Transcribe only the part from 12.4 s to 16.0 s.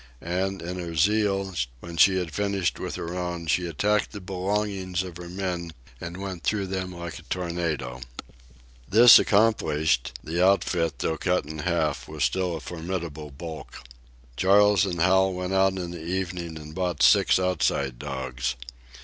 a formidable bulk. Charles and Hal went out in